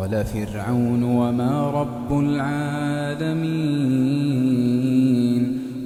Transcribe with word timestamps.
قال 0.00 0.24
فرعون 0.24 1.02
وما 1.02 1.70
رب 1.70 2.20
العالمين 2.20 3.40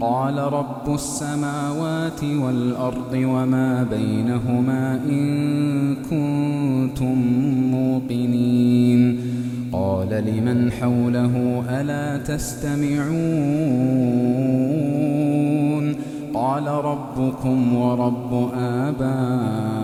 قال 0.01 0.39
رب 0.39 0.95
السماوات 0.95 2.25
والأرض 2.25 3.13
وما 3.15 3.87
بينهما 3.91 5.01
إن 5.11 5.97
كنتم 5.97 7.19
موقنين 7.71 9.21
قال 9.73 10.09
لمن 10.09 10.73
حوله 10.73 11.65
ألا 11.69 12.19
تستمعون 12.19 13.15
قال 16.35 16.67
ربكم 16.67 17.75
ورب 17.77 18.51
آبائكم 18.59 19.84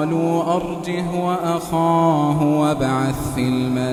قالوا 0.00 0.44
وأرجه 0.44 1.04
وأخاه 1.14 2.42
وابعث 2.42 3.34
في 3.34 3.40
المدائن 3.40 3.90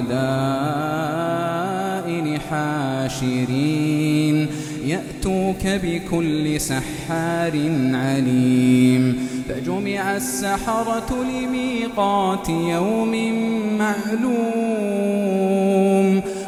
حاشرين. 2.39 4.47
يأتوك 4.85 5.65
بكل 5.65 6.61
سحار 6.61 7.53
عليم. 7.93 9.27
فجمع 9.49 10.15
السحرة 10.15 11.23
لميقات 11.23 12.49
يوم 12.49 13.33
معلوم. 13.77 14.37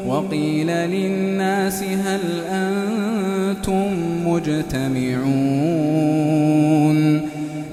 وقيل 0.07 0.67
للناس 0.67 1.83
هل 1.83 2.21
أنتم 2.49 3.87
مجتمعون؟ 4.27 5.69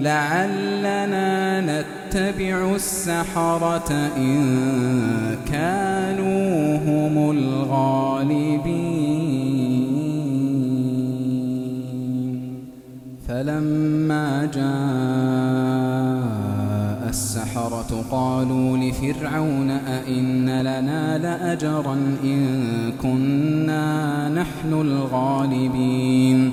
لعلنا 0.01 1.36
نتبع 2.17 2.75
السحرة 2.75 3.93
إن 4.17 5.37
كانوا 5.53 6.77
هم 6.77 7.31
الغالبين. 7.31 8.57
فلما 13.29 14.51
جاء 14.55 14.67
السحرة 17.09 18.05
قالوا 18.11 18.79
لفرعون 18.79 19.71
أئن 19.71 20.61
لنا 20.61 21.19
لأجرا 21.19 21.97
إن 22.25 22.93
كنا 23.03 24.29
نحن 24.29 24.73
الغالبين. 24.73 26.53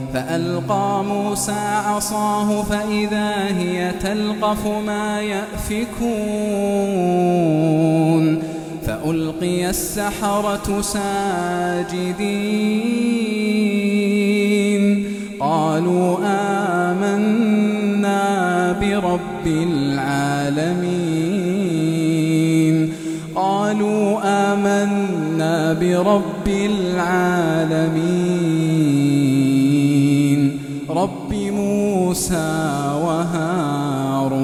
فألقى 0.13 1.03
موسى 1.03 1.81
عصاه 1.85 2.63
فإذا 2.63 3.45
هي 3.57 3.91
تلقف 4.01 4.67
ما 4.67 5.21
يأفكون 5.21 6.31
فألقي 8.85 9.69
السحرة 9.69 10.81
ساجدين 10.81 12.31
قالوا 15.39 16.17
آمنا 16.91 18.21
برب 18.81 19.47
العالمين 19.47 21.21
قالوا 23.35 24.19
آمنا 24.53 25.73
برب 25.73 26.47
العالمين 26.47 28.21
موسى 32.11 32.91
وهارون 33.03 34.39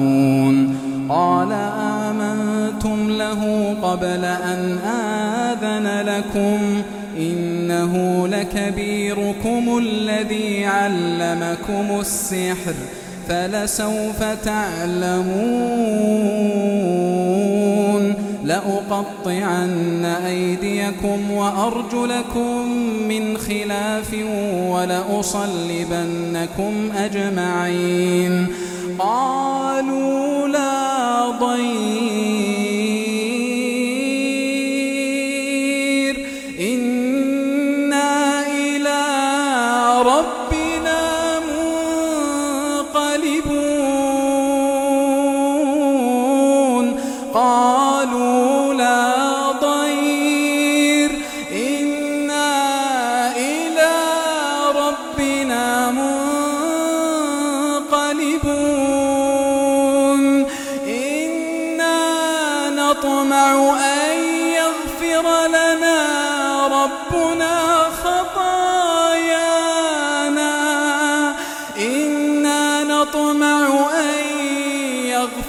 قال 1.08 1.52
آمنتم 1.52 3.10
له 3.10 3.74
قبل 3.82 4.24
أن 4.24 4.78
آذن 4.78 6.00
لكم 6.08 6.82
إنه 7.18 8.26
لكبيركم 8.28 9.78
الذي 9.78 10.66
علمكم 10.66 12.00
السحر 12.00 12.74
فلسوف 13.28 14.22
تعلمون 14.44 15.28
لأقطعن 18.48 20.04
أيديكم 20.04 21.30
وأرجلكم 21.30 22.68
من 23.08 23.38
خلاف 23.38 24.14
ولأصلبنكم 24.72 26.72
أجمعين. 26.96 28.46
قالوا 28.98 30.48
لا 30.48 31.30
ضير 31.30 32.47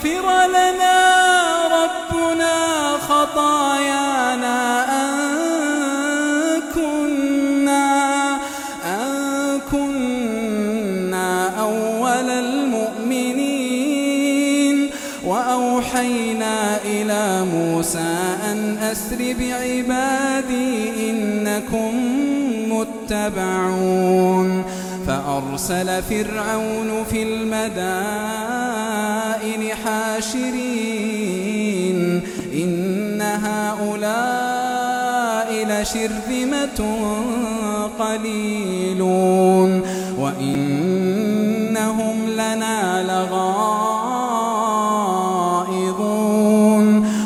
يغفر 0.06 0.48
لنا 0.48 0.98
ربنا 1.68 2.56
خطايانا 2.98 4.60
أن 5.02 5.12
كنا 6.76 8.38
أن 8.86 9.60
كنا 9.72 11.60
أول 11.60 12.30
المؤمنين. 12.30 13.60
وأوحينا 15.26 16.78
إلى 16.86 17.46
موسى 17.46 18.38
أن 18.52 18.78
أسر 18.78 19.36
بعبادي 19.40 21.10
إنكم 21.10 21.92
متبعون. 22.72 24.50
فأرسل 25.08 26.04
فرعون 26.04 27.04
في 27.12 27.24
المدائن 27.24 28.39
حاشرين. 29.58 30.70
إن 32.54 33.22
هؤلاء 33.22 34.30
لشرذمة 35.52 36.80
قليلون. 38.00 39.82
وإنهم 40.20 42.18
لنا 42.30 43.04
لغائظون. 43.04 43.66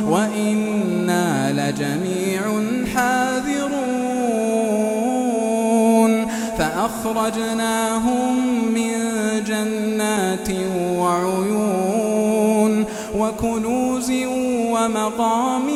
وإنا 0.10 1.52
لجميع 1.52 2.42
حاذرون. 2.96 3.74
فأخرجناهم 6.58 8.34
من 8.74 8.94
جنات 9.48 10.50
وكنوز 13.44 14.12
ومقام 14.72 15.68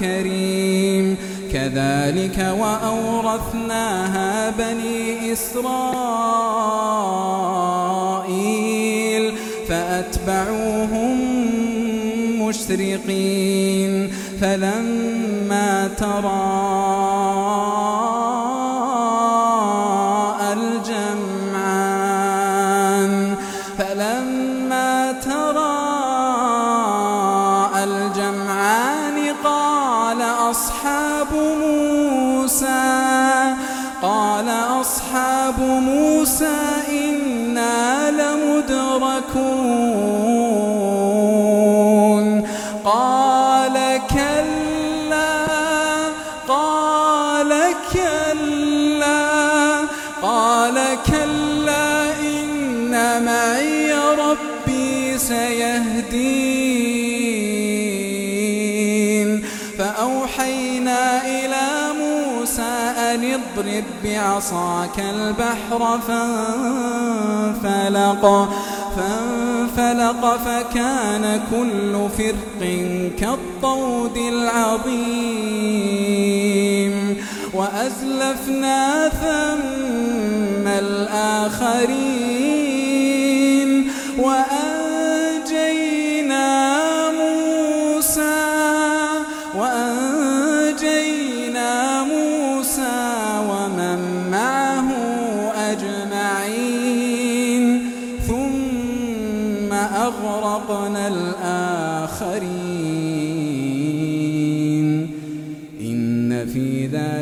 كريم. 0.00 1.16
كذلك 1.52 2.56
وأورثناها 2.60 4.50
بني 4.50 5.32
إسرائيل 5.32 5.64
فأتبعوهم 9.68 11.20
مشرقين. 12.42 14.10
فلما 14.40 15.88
تراءى 15.98 17.05
سيهدين. 55.28 56.76
فأوحينا 59.78 61.26
إلى 61.26 61.66
موسى 61.98 62.74
أن 62.98 63.20
اضرب 63.24 63.84
بعصاك 64.04 65.04
البحر 65.14 65.80
فانفلق. 66.08 68.24
فانفلق 68.96 70.22
فكان 70.36 71.24
كل 71.50 71.92
فرق 72.18 72.60
كالطود 73.20 74.16
العظيم. 74.16 74.94
وأزلفنا 77.54 79.08
ثم 79.08 80.66
الآخرين. 80.66 82.30
وأنجينا 84.18 84.75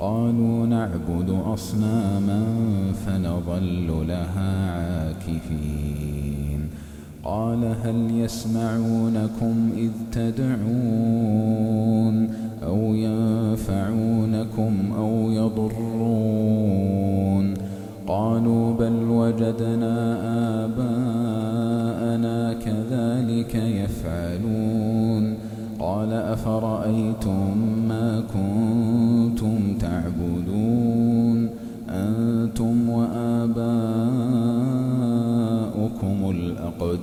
قالوا 0.00 0.66
نعبد 0.66 1.30
أصناما 1.54 2.42
فنظل 3.06 4.06
لها 4.08 4.70
عاكفين. 4.70 6.60
قال 7.24 7.64
هل 7.82 8.10
يسمعونكم 8.10 9.70
إذ 9.76 9.90
تدعون 10.12 10.56
أو 12.66 12.94
ينفعونكم 12.94 14.92
أو 14.96 15.30
يضرون؟ 15.30 16.74
قالوا 18.06 18.74
بل 18.74 19.08
وجدنا 19.10 20.16
آباءنا 20.64 22.52
كذلك 22.52 23.54
يفعلون. 23.54 25.34
قال 25.78 26.12
أفرأيتم 26.12 27.58
ما 27.88 28.22
كنتم 28.34 28.89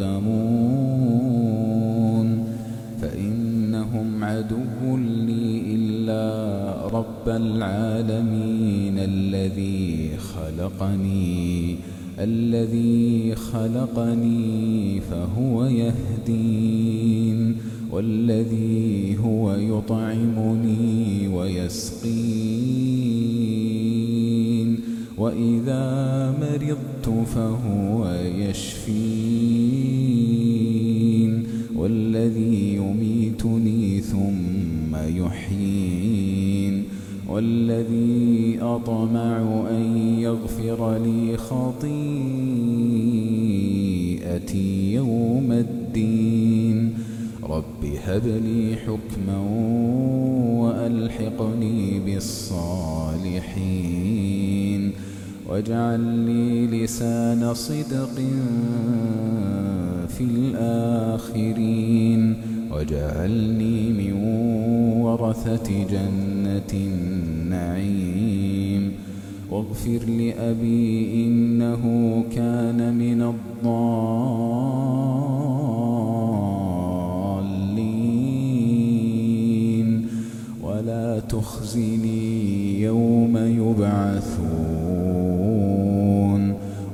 الأقدمون 0.08 1.28
فإنهم 3.02 4.24
عدو 4.24 4.98
لي 4.98 5.76
إلا 5.76 6.88
رب 6.88 7.30
العالمين 7.30 9.00
الذي 9.00 10.18
خلقني 10.18 11.76
الذي 12.20 13.36
خلقني 13.36 15.02
فهو 15.02 15.66
يهدين 15.66 17.58
والذي 17.92 19.18
هو 19.24 19.54
يطعمني 19.54 21.28
ويسقين 21.28 22.48
وإذا 25.18 26.32
مرضت 26.42 27.10
فهو 27.36 28.08
يشفين. 28.38 29.37
والذي 37.38 38.60
أطمع 38.62 39.66
أن 39.70 39.98
يغفر 40.20 40.98
لي 40.98 41.38
خطيئتي 41.38 42.14
يوم 44.94 45.52
الدين. 45.52 46.94
رب 47.44 47.86
هب 48.06 48.26
لي 48.26 48.76
حكما 48.76 49.38
وألحقني 50.62 52.00
بالصالحين. 52.00 52.58
واجعل 55.50 56.00
لي 56.00 56.68
لسان 56.68 57.54
صدق 57.54 58.20
في 60.18 60.24
الآخرين 60.24 62.22
واجعلني 62.72 63.90
من 63.90 64.14
ورثة 65.02 65.84
جنة 65.92 66.72
النعيم. 66.74 68.28
واغفر 69.52 70.00
لأبي 70.06 71.26
إنه 71.26 71.84
كان 72.36 72.80
من 72.98 73.22
الضالين. 73.22 73.68
ولا 80.64 81.20
تخزني 81.20 82.82
يوم 82.82 83.38
يبعثون. 83.38 84.58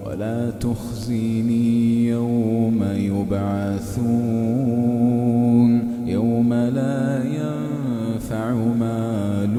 ولا 0.05 0.49
تخزني 0.49 1.72
يبعثون 3.33 4.93
يوم 6.07 6.53
لا 6.53 7.23
ينفع 7.23 8.53
مال 8.53 9.57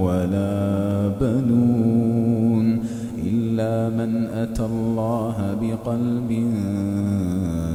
ولا 0.00 1.08
بنون 1.20 2.82
إلا 3.26 3.88
من 3.96 4.26
أتى 4.26 4.64
الله 4.64 5.58
بقلب 5.60 6.30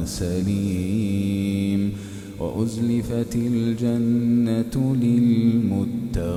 سليم 0.04 1.92
وأزلفت 2.40 3.36
الجنة 3.36 4.96
للمتقين 5.02 6.36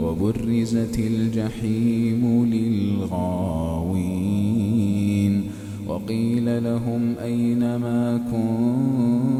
وبرزت 0.00 0.98
الجحيم 0.98 2.44
للغاوين 2.52 3.77
وقيل 6.08 6.64
لهم 6.64 7.18
أين 7.18 7.76
ما 7.76 8.20
كنتم؟ 8.30 9.37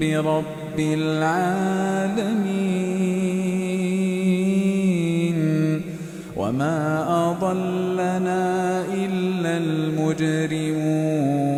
برب 0.00 0.78
العالمين. 0.78 2.18
وما 6.36 7.04
أضلنا 7.30 8.84
إلا 8.94 9.56
المجرمون. 9.56 11.57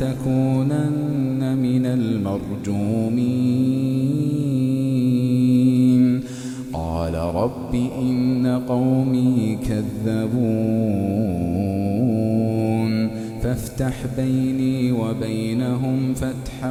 لتكونن 0.00 1.58
من 1.58 1.86
المرجومين. 1.86 3.30
قال 6.72 7.14
رب 7.14 7.74
إن 7.74 8.60
قومي 8.68 9.58
كذبون. 9.68 10.30
فافتح 13.42 13.94
بيني 14.16 14.92
وبينهم 14.92 16.14
فتحا 16.14 16.70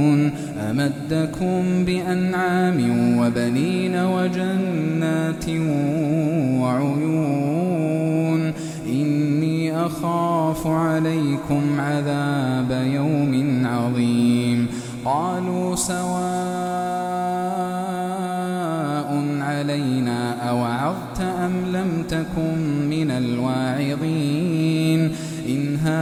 أمدكم 0.71 1.85
بأنعام 1.85 2.79
وبنين 3.19 3.95
وجنات 3.95 5.45
وعيون 6.61 8.41
إني 8.87 9.85
أخاف 9.85 10.67
عليكم 10.67 11.61
عذاب 11.79 12.71
يوم 12.93 13.63
عظيم. 13.65 14.67
قالوا 15.05 15.75
سواء 15.75 16.01
علينا 19.41 20.49
أوعظت 20.49 21.21
أم 21.21 21.51
لم 21.73 22.03
تكن 22.09 22.89
من 22.89 23.11
الواعظين. 23.11 24.30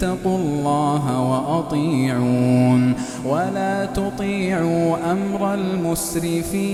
فاتقوا 0.00 0.38
الله 0.38 1.20
وأطيعون 1.30 2.94
ولا 3.24 3.84
تطيعوا 3.84 5.12
أمر 5.12 5.54
المسرفين 5.54 6.64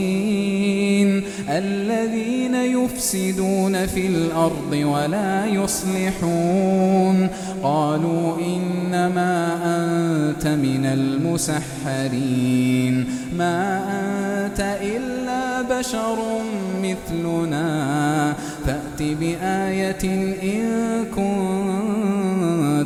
الذين 1.48 2.54
يفسدون 2.54 3.86
في 3.86 4.06
الأرض 4.06 4.72
ولا 4.72 5.46
يصلحون 5.46 7.28
قالوا 7.62 8.36
إنما 8.40 9.56
أنت 9.64 10.46
من 10.46 10.86
المسحرين 10.86 12.40
ما 13.38 13.82
أنت 14.46 14.60
إلا 14.82 15.62
بشر 15.62 16.18
مثلنا 16.82 18.34
فأت 18.66 19.02
بآية 19.02 20.04
إن 20.42 21.04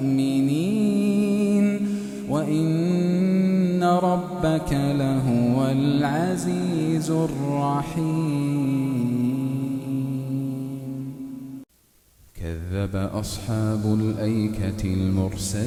مؤمنين 0.00 1.88
وإن 2.30 3.82
ربك 3.82 4.72
لهو 4.72 5.66
العزيز 5.70 7.10
الرحيم. 7.10 8.82
كذب 12.34 12.96
أصحاب 12.96 13.98
الأيكة 14.00 14.94
المرسلين 14.94 15.62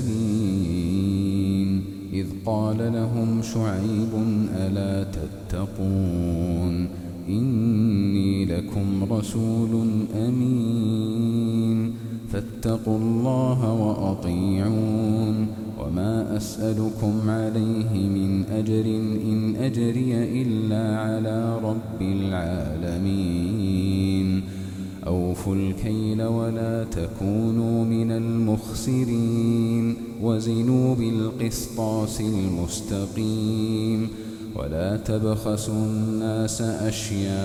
إذ 2.14 2.28
قال 2.46 2.78
لهم 2.94 3.42
شعيب 3.42 4.10
ألا 4.56 5.04
تتقون؟ 5.04 6.88
إني 7.30 8.46
لكم 8.46 9.14
رسول 9.14 9.88
أمين. 10.16 12.05
فاتقوا 12.36 12.98
الله 12.98 13.74
وأطيعون 13.74 15.48
وما 15.80 16.38
أسألكم 16.38 17.30
عليه 17.30 18.08
من 18.08 18.46
أجر 18.46 18.86
إن 19.26 19.56
أجري 19.56 20.42
إلا 20.42 21.00
على 21.00 21.60
رب 21.64 22.02
العالمين. 22.02 23.26
أوفوا 25.08 25.56
الكيل 25.56 26.24
ولا 26.24 26.84
تكونوا 26.84 27.86
من 27.86 28.12
المخسرين 28.12 29.96
وزنوا 30.22 30.96
بالقسطاس 30.96 32.22
المستقيم. 32.22 34.10
ولا 34.56 34.98
تبخسوا 34.98 35.86
الناس 35.86 36.62
أشياءهم 36.62 37.36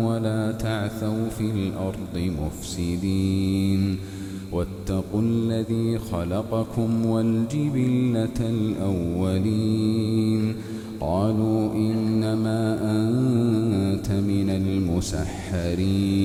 ولا 0.00 0.52
تعثوا 0.52 1.28
في 1.38 1.50
الأرض 1.50 2.32
مفسدين 2.46 3.98
واتقوا 4.52 5.22
الذي 5.22 5.98
خلقكم 5.98 7.06
والجبلة 7.06 8.40
الأولين 8.40 9.96
قالوا 11.00 11.72
إنما 11.74 12.78
أنت 12.82 14.10
من 14.10 14.50
المسحرين 15.60 16.16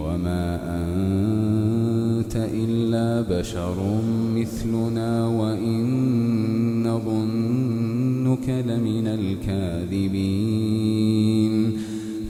وما 0.00 0.60
أنت 0.80 2.36
إلا 2.36 3.38
بشر 3.38 4.00
مثلنا 4.34 5.26
وإن 5.26 6.86
نظنك 8.42 8.66
لمن 8.66 9.06
الكاذبين. 9.06 10.32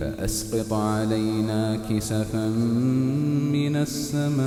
فأسقط 0.01 0.73
علينا 0.73 1.79
كسفا 1.91 2.49
من 3.53 3.77
السماء 3.77 4.43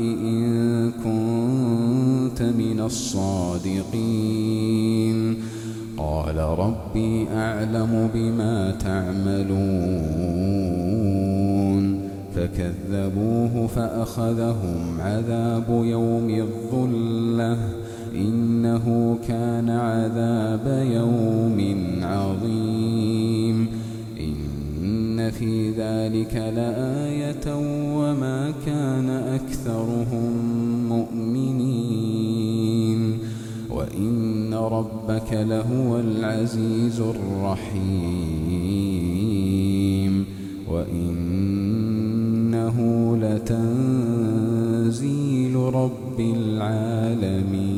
إن 0.00 0.90
كنت 0.90 2.42
من 2.42 2.80
الصادقين. 2.80 3.76
قال 5.96 6.36
ربي 6.38 7.28
أعلم 7.34 8.10
بما 8.14 8.70
تعملون. 8.70 9.68
فكذبوه 12.34 13.66
فأخذهم 13.66 15.00
عذاب 15.00 15.66
يوم 15.84 16.30
الظلة. 16.30 17.58
إنه 18.18 19.18
كان 19.28 19.70
عذاب 19.70 20.86
يوم 20.92 21.76
عظيم. 22.02 23.68
إن 24.20 25.30
في 25.30 25.70
ذلك 25.70 26.52
لآية 26.56 27.54
وما 27.96 28.52
كان 28.66 29.10
أكثرهم 29.10 30.32
مؤمنين. 30.88 32.38
وإن 33.70 34.54
ربك 34.54 35.32
لهو 35.32 35.98
العزيز 35.98 37.00
الرحيم. 37.00 37.78
وإنه 40.70 41.16
لتنزيل 43.16 43.56
رب 45.56 46.20
العالمين. 46.20 47.77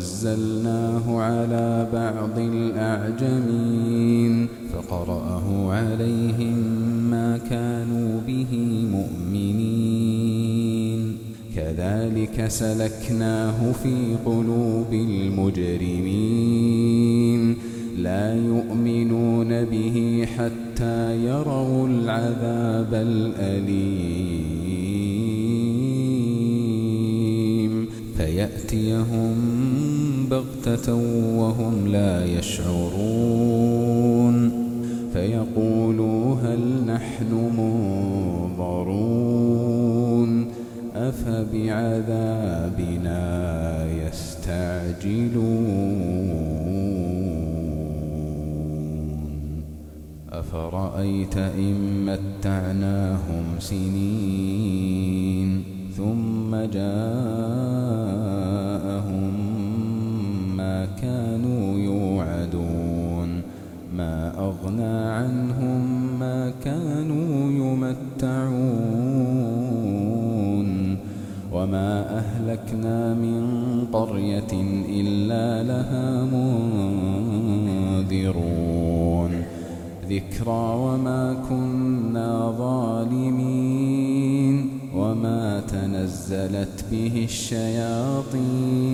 نزلناه 0.00 1.20
على 1.20 1.88
بعض 1.92 2.38
الأعجمين 2.38 4.34
فقرأه 4.72 5.72
عليهم 5.72 6.56
ما 7.10 7.38
كانوا 7.38 8.20
به 8.26 8.52
مؤمنين. 8.92 9.90
كذلك 11.56 12.48
سلكناه 12.48 13.72
في 13.72 14.16
قلوب 14.26 14.92
المجرمين. 14.92 16.40
لا 17.98 18.34
يؤمنون 18.34 19.64
به 19.64 20.26
حتى 20.36 21.24
يروا 21.24 21.88
العذاب 21.88 22.94
الأليم. 22.94 24.30
فيأتيهم 28.16 29.39
بغتة 30.30 30.94
وهم 31.38 31.86
لا 31.86 32.24
يشعرون 32.24 33.70
فيقولوا 35.12 36.34
هل 36.34 36.84
نحن 36.86 37.32
منظرون 37.58 39.00
أفبعذابنا 40.96 42.40
يستعجلون 43.92 45.40
أفرأيت 50.32 51.36
إن 51.36 52.06
متعناهم 52.06 53.44
سنين 53.58 55.00
ثم 55.96 56.56
جاءهم 56.56 57.69
أغنى 64.70 65.10
عنهم 65.10 65.82
ما 66.18 66.52
كانوا 66.64 67.50
يمتعون 67.50 68.50
وما 71.52 72.18
أهلكنا 72.18 73.14
من 73.14 73.44
قرية 73.92 74.52
إلا 74.88 75.62
لها 75.62 76.24
منذرون 78.04 79.30
ذكرى 80.08 80.74
وما 80.76 81.36
كنا 81.48 82.54
ظالمين 82.58 84.00
وما 84.94 85.60
تنزلت 85.60 86.84
به 86.90 87.24
الشياطين 87.24 88.90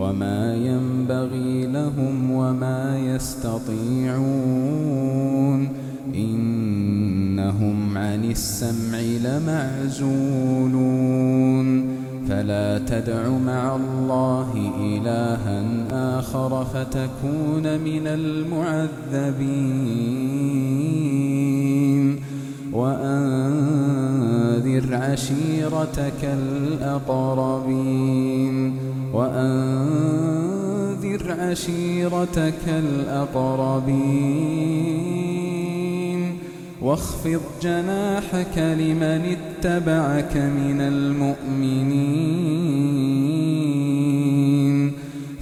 وما 0.00 0.54
ينبغي 0.54 1.66
لهم 1.66 2.30
وما 2.30 2.98
يستطيعون 2.98 4.09
عن 8.10 8.24
السمع 8.24 9.00
لمعزولون. 9.00 10.00
فلا 12.28 12.78
تدع 12.78 13.28
مع 13.28 13.76
الله 13.76 14.72
إلها 14.80 15.64
آخر 16.18 16.64
فتكون 16.64 17.62
من 17.62 18.06
المعذبين. 18.06 18.90
وأنذر 22.72 24.94
عشيرتك 24.94 26.24
الأقربين. 26.24 27.60
وأنذر 29.14 31.36
عشيرتك 31.40 32.68
الأقربين. 32.68 35.19
واخفض 36.82 37.40
جناحك 37.62 38.58
لمن 38.58 39.36
اتبعك 39.36 40.36
من 40.36 40.80
المؤمنين. 40.80 42.00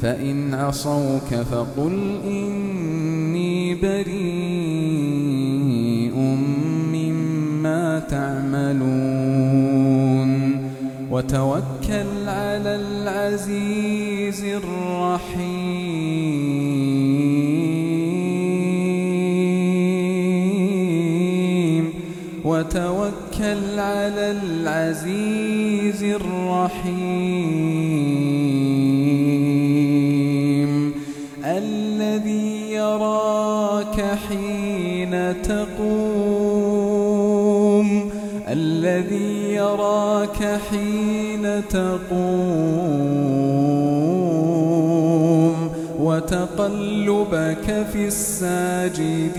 فإن 0.03 0.55
عصوك 0.55 1.35
فقل 1.35 2.20
إن 2.24 3.35
بريء 3.83 4.16
مما 6.92 7.98
تعملون. 7.98 9.48
وتوكل 11.11 12.29
على 12.29 12.77
العزيز 12.77 14.44
الرحيم. 14.44 16.48
وتوكل 22.49 23.79
على 23.79 24.27
العزيز 24.43 26.03
الرحيم 26.03 27.49
الذي 31.45 32.73
يراك 32.73 33.99
حين 34.29 35.43
تقوم 35.43 36.39
الذي 38.49 39.55
يراك 39.55 40.61
حين 40.71 41.63
تقوم 41.69 42.79
وتقلبك 46.01 47.87
في 47.93 48.07
الساجدين. 48.07 49.39